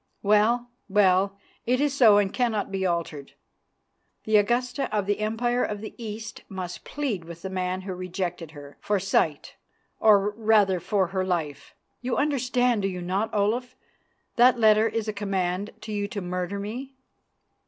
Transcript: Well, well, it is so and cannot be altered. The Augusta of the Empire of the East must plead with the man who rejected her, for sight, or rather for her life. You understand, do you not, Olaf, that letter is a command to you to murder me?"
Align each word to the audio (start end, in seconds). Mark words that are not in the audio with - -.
Well, 0.23 0.71
well, 0.89 1.37
it 1.67 1.79
is 1.79 1.93
so 1.95 2.17
and 2.17 2.33
cannot 2.33 2.71
be 2.71 2.87
altered. 2.87 3.33
The 4.23 4.37
Augusta 4.37 4.91
of 4.91 5.05
the 5.05 5.19
Empire 5.19 5.63
of 5.63 5.79
the 5.79 5.93
East 5.95 6.41
must 6.49 6.83
plead 6.83 7.23
with 7.23 7.43
the 7.43 7.51
man 7.51 7.81
who 7.81 7.93
rejected 7.93 8.49
her, 8.49 8.79
for 8.81 8.99
sight, 8.99 9.57
or 9.99 10.31
rather 10.31 10.79
for 10.79 11.09
her 11.09 11.23
life. 11.23 11.75
You 12.01 12.17
understand, 12.17 12.81
do 12.81 12.87
you 12.87 13.03
not, 13.03 13.31
Olaf, 13.31 13.75
that 14.37 14.57
letter 14.57 14.87
is 14.89 15.07
a 15.07 15.13
command 15.13 15.69
to 15.81 15.91
you 15.91 16.07
to 16.07 16.19
murder 16.19 16.57
me?" 16.59 16.95